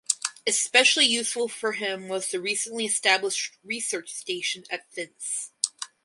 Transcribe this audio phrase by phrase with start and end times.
[0.47, 5.51] Especially useful for him was the recently established research station at Finse.